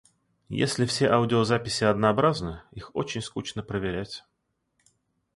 Если 0.49 0.87
все 0.87 1.11
аудиозаписи 1.11 1.83
однообразны, 1.83 2.63
их 2.71 2.89
очень 2.95 3.21
скучно 3.21 3.61
проверять. 3.61 4.23